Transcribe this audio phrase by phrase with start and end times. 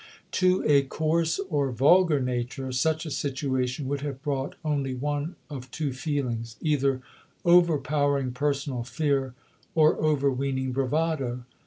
[0.31, 5.69] To a coarse or vulgar nature such a situation would have brought only one of
[5.69, 7.03] two feelings— either
[7.45, 9.35] overpowering personal fear,
[9.75, 11.45] or overweening bravado.